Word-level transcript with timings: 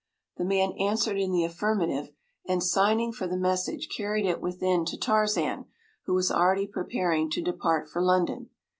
”The 0.37 0.45
man 0.45 0.71
answered 0.79 1.19
in 1.19 1.31
the 1.31 1.43
affirmative, 1.43 2.09
and, 2.47 2.63
signing 2.63 3.11
for 3.11 3.27
the 3.27 3.37
message, 3.37 3.87
carried 3.95 4.25
it 4.25 4.41
within 4.41 4.83
to 4.85 4.97
Tarzan, 4.97 5.65
who 6.07 6.15
was 6.15 6.31
already 6.31 6.65
preparing 6.65 7.29
to 7.29 7.39
depart 7.43 7.87
for 7.87 8.01
London. 8.01 8.49